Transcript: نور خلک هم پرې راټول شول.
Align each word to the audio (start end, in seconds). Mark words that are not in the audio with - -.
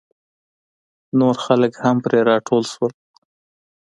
نور 1.19 1.35
خلک 1.45 1.73
هم 1.83 1.95
پرې 2.03 2.19
راټول 2.29 2.63
شول. 2.71 2.91